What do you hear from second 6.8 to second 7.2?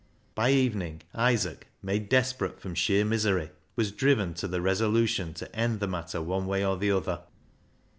other.